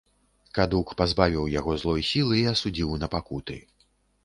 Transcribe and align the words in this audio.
Кадук 0.57 0.93
пазбавіў 1.01 1.45
яго 1.59 1.77
злой 1.83 2.01
сілы 2.11 2.41
і 2.41 2.49
асудзіў 2.55 2.99
на 3.05 3.13
пакуты. 3.19 3.61